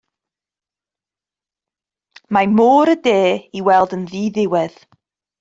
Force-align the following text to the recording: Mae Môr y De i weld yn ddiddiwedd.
Mae 2.37 2.49
Môr 2.55 2.93
y 2.95 2.97
De 3.09 3.15
i 3.61 3.63
weld 3.69 3.95
yn 4.01 4.09
ddiddiwedd. 4.09 4.83